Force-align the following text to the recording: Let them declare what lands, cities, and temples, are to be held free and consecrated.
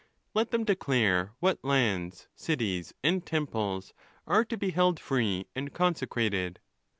Let 0.33 0.49
them 0.49 0.63
declare 0.63 1.33
what 1.41 1.63
lands, 1.63 2.27
cities, 2.35 2.91
and 3.03 3.23
temples, 3.23 3.93
are 4.25 4.43
to 4.45 4.57
be 4.57 4.71
held 4.71 4.99
free 4.99 5.45
and 5.55 5.71
consecrated. 5.71 6.59